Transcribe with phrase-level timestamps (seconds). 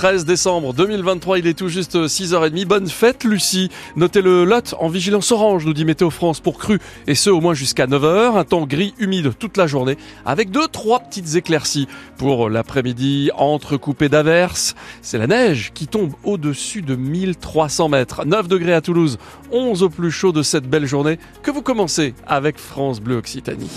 [0.00, 2.64] 13 décembre 2023, il est tout juste 6h30.
[2.64, 3.68] Bonne fête Lucie.
[3.96, 7.42] Notez le lot en vigilance orange, nous dit Météo France pour cru et ce au
[7.42, 8.38] moins jusqu'à 9h.
[8.38, 11.86] Un temps gris humide toute la journée avec deux trois petites éclaircies
[12.16, 14.74] pour l'après-midi entrecoupé d'averses.
[15.02, 18.24] C'est la neige qui tombe au-dessus de 1300 mètres.
[18.24, 19.18] 9 degrés à Toulouse,
[19.52, 23.68] 11 au plus chaud de cette belle journée que vous commencez avec France Bleu Occitanie.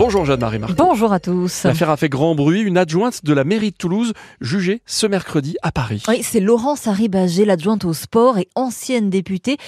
[0.00, 0.76] Bonjour Jeanne-Marie Marc.
[0.76, 1.64] Bonjour à tous.
[1.64, 2.62] L'affaire a fait grand bruit.
[2.62, 6.02] Une adjointe de la mairie de Toulouse jugée ce mercredi à Paris.
[6.08, 9.58] Oui, c'est Laurence Haribagé, l'adjointe au sport et ancienne députée,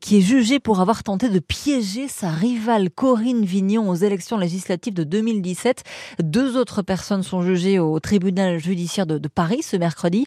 [0.00, 4.94] qui est jugée pour avoir tenté de piéger sa rivale Corinne Vignon aux élections législatives
[4.94, 5.82] de 2017.
[6.22, 10.24] Deux autres personnes sont jugées au tribunal judiciaire de, Paris ce mercredi.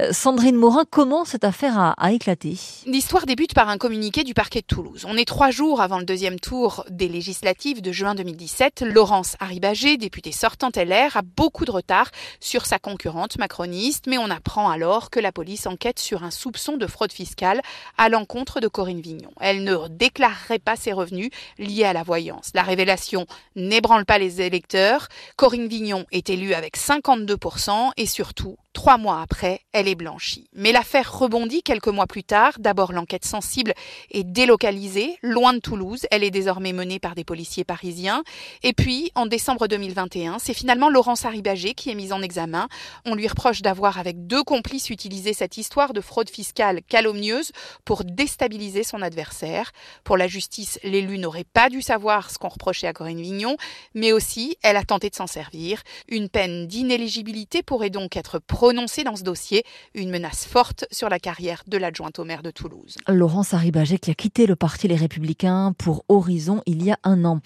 [0.00, 2.56] Euh, Sandrine Morin, comment cette affaire a, a éclaté?
[2.84, 5.06] L'histoire débute par un communiqué du parquet de Toulouse.
[5.08, 8.82] On est trois jours avant le deuxième tour des législatives de juin 2017.
[8.92, 14.30] Laurence Haribagé, députée sortante LR, a beaucoup de retard sur sa concurrente macroniste, mais on
[14.30, 17.60] apprend alors que la police enquête sur un soupçon de fraude fiscale
[17.98, 19.30] à l'encontre de Corinne Vignon.
[19.40, 22.50] Elle ne déclarerait pas ses revenus liés à la voyance.
[22.54, 25.08] La révélation n'ébranle pas les électeurs.
[25.36, 30.48] Corinne Vignon est élue avec 52% et surtout Trois mois après, elle est blanchie.
[30.52, 32.54] Mais l'affaire rebondit quelques mois plus tard.
[32.58, 33.72] D'abord, l'enquête sensible
[34.10, 36.06] est délocalisée, loin de Toulouse.
[36.10, 38.24] Elle est désormais menée par des policiers parisiens.
[38.64, 42.68] Et puis, en décembre 2021, c'est finalement Laurence Haribagé qui est mise en examen.
[43.06, 47.52] On lui reproche d'avoir, avec deux complices, utilisé cette histoire de fraude fiscale calomnieuse
[47.84, 49.70] pour déstabiliser son adversaire.
[50.02, 53.56] Pour la justice, l'élu n'aurait pas dû savoir ce qu'on reprochait à Corinne Vignon,
[53.94, 55.80] mais aussi, elle a tenté de s'en servir.
[56.08, 59.62] Une peine d'inéligibilité pourrait donc être prononcé dans ce dossier
[59.94, 62.96] une menace forte sur la carrière de l'adjointe au maire de Toulouse.
[63.08, 67.26] Laurence Haribagé qui a quitté le parti Les Républicains pour Horizon il y a un
[67.26, 67.40] an.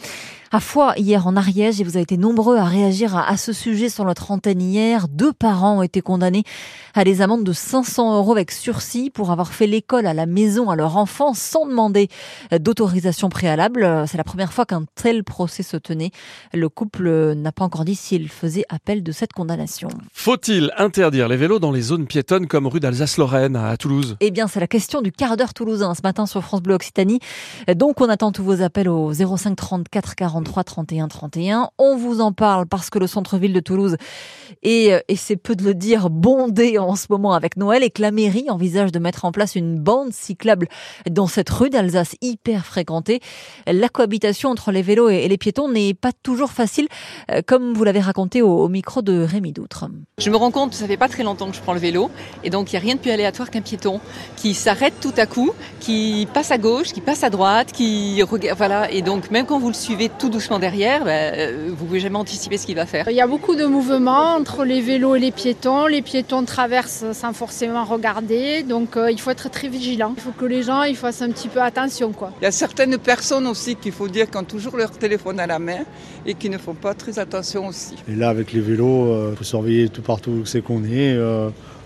[0.52, 3.88] À fois hier en Ariège et vous avez été nombreux à réagir à, ce sujet
[3.90, 5.06] sur notre antenne hier.
[5.08, 6.44] Deux parents ont été condamnés
[6.94, 10.70] à des amendes de 500 euros avec sursis pour avoir fait l'école à la maison
[10.70, 12.08] à leur enfant sans demander
[12.50, 14.04] d'autorisation préalable.
[14.06, 16.12] C'est la première fois qu'un tel procès se tenait.
[16.54, 19.88] Le couple n'a pas encore dit s'il faisait appel de cette condamnation.
[20.14, 24.46] Faut-il interdire les vélos dans les zones piétonnes comme rue d'Alsace-Lorraine à Toulouse Eh bien,
[24.46, 27.18] c'est la question du quart d'heure toulousain ce matin sur France Bleu Occitanie.
[27.76, 31.70] Donc, on attend tous vos appels au 05 34 40 43 31 31.
[31.78, 33.96] On vous en parle parce que le centre-ville de Toulouse
[34.62, 37.90] est, euh, et c'est peu de le dire, bondé en ce moment avec Noël et
[37.90, 40.68] que la mairie envisage de mettre en place une bande cyclable
[41.10, 43.20] dans cette rue d'Alsace hyper fréquentée.
[43.66, 46.88] La cohabitation entre les vélos et les piétons n'est pas toujours facile,
[47.30, 49.86] euh, comme vous l'avez raconté au, micro de Rémi Doutre.
[50.18, 52.10] Je me rends compte, ça fait pas très longtemps que je prends le vélo,
[52.44, 54.00] et donc il n'y a rien de plus aléatoire qu'un piéton
[54.36, 58.22] qui s'arrête tout à coup, qui passe à gauche, qui passe à droite, qui
[58.56, 62.00] voilà, et donc même quand vous le suivez tout doucement derrière, ben, euh, vous pouvez
[62.00, 63.08] jamais anticiper ce qu'il va faire.
[63.08, 65.86] Il y a beaucoup de mouvements entre les vélos et les piétons.
[65.86, 70.14] Les piétons traversent sans forcément regarder, donc euh, il faut être très vigilant.
[70.16, 72.12] Il faut que les gens ils fassent un petit peu attention.
[72.12, 72.32] Quoi.
[72.40, 75.46] Il y a certaines personnes aussi qu'il faut dire qui ont toujours leur téléphone à
[75.46, 75.80] la main
[76.26, 77.94] et qui ne font pas très attention aussi.
[78.08, 81.16] Et là avec les vélos, il euh, faut surveiller tout partout où c'est qu'on est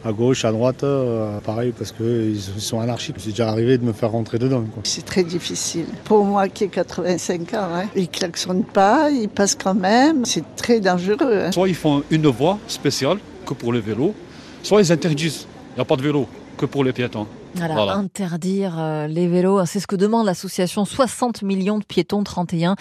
[0.04, 3.16] à gauche, à droite, euh, pareil, parce qu'ils sont anarchiques.
[3.18, 4.64] C'est déjà arrivé de me faire rentrer dedans.
[4.84, 5.86] C'est très difficile.
[6.04, 10.24] Pour moi qui ai 85 ans, hein, ils klaxonnent pas, ils passent quand même.
[10.24, 11.44] C'est très dangereux.
[11.46, 11.52] Hein.
[11.52, 14.14] Soit ils font une voie spéciale que pour les vélos,
[14.62, 15.46] soit ils interdisent.
[15.72, 16.26] Il n'y a pas de vélo
[16.62, 17.26] que pour les piétons.
[17.54, 22.76] Voilà, interdire euh, les vélos, c'est ce que demande l'association 60 millions de piétons 31.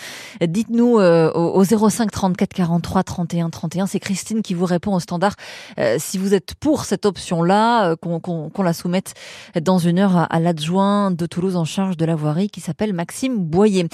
[0.45, 5.33] Dites-nous euh, au, 05 34 43 31 31, c'est Christine qui vous répond au standard.
[5.77, 9.13] Euh, si vous êtes pour cette option-là, qu'on la soumette
[9.59, 13.37] dans une heure à, l'adjoint de Toulouse en charge de la voirie qui s'appelle Maxime
[13.37, 13.87] Boyer.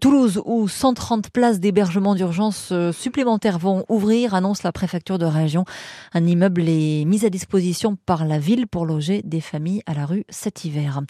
[0.00, 5.64] Toulouse où 130 places d'hébergement d'urgence supplémentaires vont ouvrir, annonce la préfecture de région.
[6.14, 10.04] Un immeuble est mis à disposition par la ville pour loger des familles à la
[10.04, 11.00] rue cet hiver.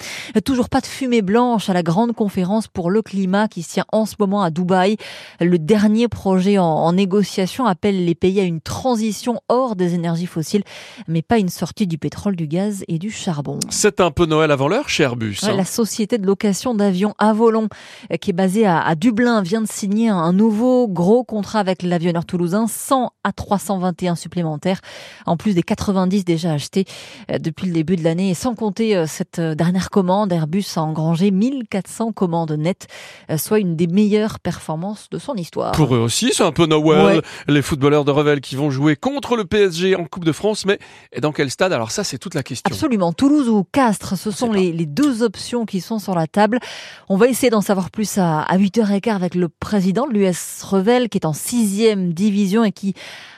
[0.44, 3.84] Toujours pas de fumée blanche à la grande conférence pour le climat qui se tient
[3.90, 4.96] en ce moment à Dubaï.
[5.40, 10.62] Le dernier projet en, négociation appelle les pays à une transition hors des énergies fossiles,
[11.08, 13.58] mais pas une sortie du pétrole, du gaz et du charbon.
[13.70, 15.38] C'est un peu Noël avant l'heure chez Airbus.
[15.42, 15.56] Hein.
[15.56, 17.68] la société de location d'avions Avolon,
[18.20, 22.66] qui est basée à, Dublin, vient de signer un nouveau gros contrat avec l'avionneur toulousain,
[22.68, 24.80] 100 à 321 supplémentaires,
[25.26, 26.84] en plus des 90 déjà achetés
[27.30, 30.64] euh, depuis le début de l'année Et sans compter euh, cette euh, dernière commande, Airbus
[30.76, 32.86] a engrangé 1400 commandes nettes,
[33.30, 35.72] euh, soit une des meilleures performances de son histoire.
[35.72, 37.22] Pour eux aussi, c'est un peu Noël.
[37.48, 40.78] Les footballeurs de Revel qui vont jouer contre le PSG en Coupe de France, mais
[41.20, 41.72] dans quel stade?
[41.72, 42.64] Alors ça, c'est toute la question.
[42.66, 43.12] Absolument.
[43.12, 46.58] Toulouse ou Castres, ce sont les, les, deux options qui sont sur la table.
[47.08, 51.08] On va essayer d'en savoir plus à, à 8h15 avec le président de l'US Revel,
[51.08, 52.94] qui est en sixième division et qui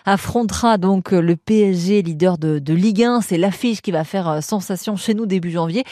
[0.06, 3.20] affrontera donc le PSG, leader de, de Ligue 1.
[3.22, 5.84] C'est l'affiche qui va faire sensation chez nous début janvier.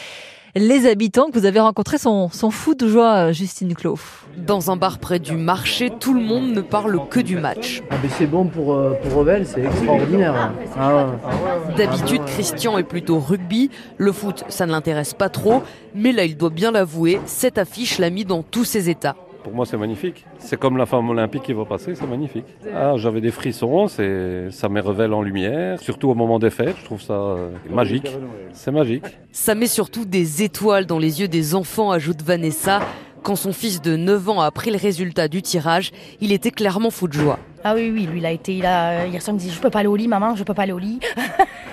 [0.55, 3.99] Les habitants que vous avez rencontrés sont, sont fous de joie, Justine Clos.
[4.37, 7.83] Dans un bar près du marché, tout le monde ne parle que du match.
[7.91, 10.53] Ah c'est bon pour, pour Revel, c'est extraordinaire.
[10.79, 11.75] Ah ouais.
[11.79, 13.71] D'habitude, Christian est plutôt rugby.
[13.97, 15.63] Le foot, ça ne l'intéresse pas trop.
[15.95, 19.17] Mais là, il doit bien l'avouer, cette affiche l'a mis dans tous ses états.
[19.43, 20.25] Pour moi, c'est magnifique.
[20.39, 22.45] C'est comme la femme olympique qui va passer, c'est magnifique.
[22.75, 26.77] Ah, J'avais des frissons, ça met Revel en lumière, surtout au moment des fêtes.
[26.79, 28.09] Je trouve ça euh, magique.
[28.53, 29.05] C'est magique.
[29.33, 32.81] Ça met surtout des étoiles dans les yeux des enfants, ajoute Vanessa.
[33.23, 36.91] Quand son fils de 9 ans a appris le résultat du tirage, il était clairement
[36.91, 37.39] fou de joie.
[37.65, 39.61] Ah oui, oui, lui, il a été, il a, hier soir, il me dit, je
[39.61, 40.99] peux pas aller au lit, maman, je peux pas aller au lit.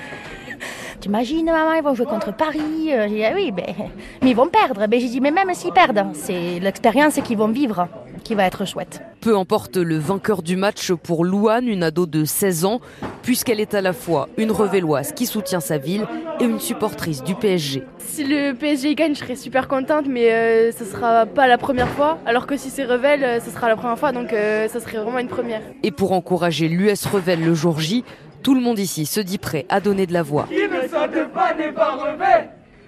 [1.00, 2.92] T'imagines, maman, ils vont jouer contre Paris.
[2.92, 3.66] Euh, J'ai dit, ah oui, ben,
[4.22, 4.86] mais ils vont perdre.
[4.88, 7.88] Ben, j'ai dit, mais même s'ils perdent, c'est l'expérience qu'ils vont vivre
[8.24, 9.02] qui va être chouette.
[9.22, 12.82] Peu importe le vainqueur du match pour Louane, une ado de 16 ans,
[13.24, 16.06] puisqu'elle est à la fois une revelloise qui soutient sa ville
[16.40, 17.84] et une supportrice du PSG.
[18.00, 21.90] Si le PSG gagne, je serais super contente, mais euh, ce sera pas la première
[21.90, 22.18] fois.
[22.26, 24.98] Alors que si c'est Revel, euh, ce sera la première fois, donc euh, ça serait
[24.98, 25.62] vraiment une première.
[25.84, 28.04] Et pour encourager l'US Revel le jour J,
[28.42, 30.48] tout le monde ici se dit prêt à donner de la voix.
[30.50, 31.98] Ne saute pas n'est pas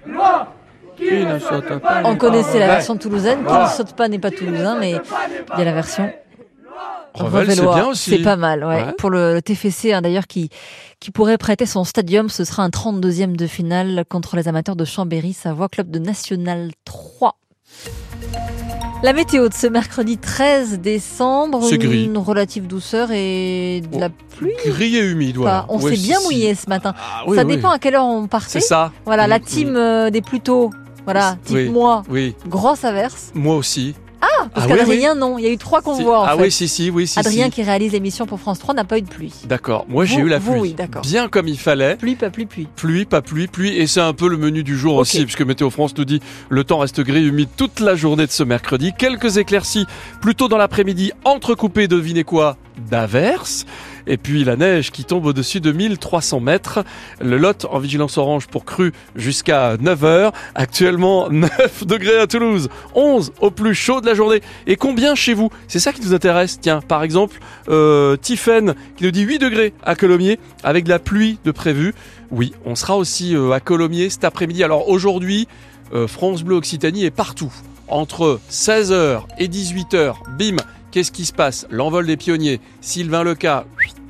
[0.05, 0.53] Loi
[0.97, 4.31] qui ne saute pas On connaissait la version toulousaine, qui ne saute pas n'est pas
[4.31, 6.11] toulousain, mais il y a la version
[7.13, 8.09] Revel, c'est bien aussi.
[8.11, 8.85] C'est pas mal, ouais.
[8.85, 8.93] ouais.
[8.97, 10.49] Pour le, le TFC, hein, d'ailleurs, qui,
[11.01, 14.85] qui pourrait prêter son stadium, ce sera un 32e de finale contre les amateurs de
[14.85, 17.35] Chambéry, Savoie, club de National 3.
[19.03, 22.05] La météo de ce mercredi 13 décembre, gris.
[22.05, 24.53] une relative douceur et de la pluie.
[24.67, 25.65] Gris et humide, voilà.
[25.69, 26.93] On Ouais, s'est bien mouillé ce matin.
[26.97, 27.55] Ah, oui, ça oui.
[27.55, 28.59] dépend à quelle heure on partait.
[28.59, 28.91] C'est ça.
[29.05, 30.69] Voilà, la Mm, team euh, des plutôt,
[31.05, 31.69] voilà, type Oui.
[31.69, 33.31] moi, Oui, grosse averse.
[33.33, 33.95] moi aussi.
[34.45, 36.43] Ah, parce Ah oui, qu'Adrien, non, il y a eu trois convois en ah fait.
[36.43, 37.19] oui, si, si, oui, si.
[37.19, 37.51] Adrien si.
[37.51, 39.33] qui réalise l'émission pour France 3 n'a pas eu de pluie.
[39.45, 39.85] D'accord.
[39.89, 40.61] Moi, j'ai Vous- eu la vous, pluie.
[40.61, 41.01] oui, d'accord.
[41.03, 41.95] Bien comme il fallait.
[41.95, 42.67] Pluie, pas pluie, pluie.
[42.75, 43.77] Pluie, pas pluie, pluie.
[43.77, 46.63] Et c'est un peu le menu du jour aussi, puisque Météo France nous dit le
[46.63, 48.91] temps reste gris, humide toute la journée de ce mercredi.
[48.97, 49.85] Quelques éclaircies
[50.21, 52.57] plutôt dans l'après-midi, entrecoupées, devinez quoi
[52.89, 53.65] D'averses.
[54.07, 56.83] Et puis la neige qui tombe au-dessus de 1300 mètres.
[57.21, 60.31] Le Lot en vigilance orange pour crue jusqu'à 9h.
[60.55, 64.41] Actuellement 9 degrés à Toulouse, 11 au plus chaud de la journée.
[64.67, 65.49] Et combien chez vous?
[65.67, 66.59] C'est ça qui nous intéresse.
[66.59, 67.39] Tiens, par exemple,
[67.69, 68.39] euh, qui
[69.01, 71.93] nous dit 8 degrés à Colomiers avec de la pluie de prévu.
[72.31, 74.63] Oui, on sera aussi euh, à Colomiers cet après-midi.
[74.63, 75.47] Alors aujourd'hui,
[75.93, 77.51] euh, France Bleu Occitanie est partout.
[77.87, 80.55] Entre 16h et 18h, bim,
[80.91, 83.65] qu'est-ce qui se passe L'envol des pionniers, Sylvain Leca,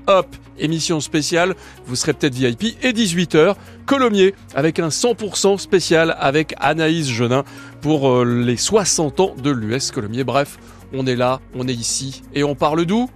[0.08, 1.56] hop, émission spéciale,
[1.86, 2.78] vous serez peut-être VIP.
[2.84, 3.56] Et 18h,
[3.86, 7.44] Colomiers, avec un 100% spécial avec Anaïs Genin
[7.82, 10.24] pour euh, les 60 ans de l'US Colomiers.
[10.24, 10.58] Bref,
[10.94, 13.10] on est là, on est ici, et on parle d'où?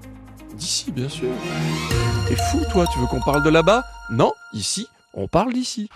[0.55, 1.29] D'ici, bien sûr.
[2.27, 3.83] T'es fou, toi, tu veux qu'on parle de là-bas?
[4.11, 5.89] Non, ici, on parle d'ici.